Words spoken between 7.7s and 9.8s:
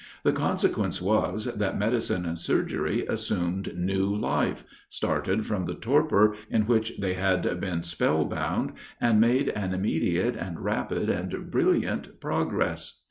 spell bound and made an